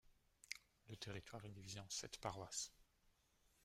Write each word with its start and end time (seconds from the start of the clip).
Le 0.87 0.95
territoire 0.95 1.45
est 1.45 1.51
divisé 1.51 1.79
en 1.79 1.87
sept 1.87 2.17
paroisses. 2.17 2.73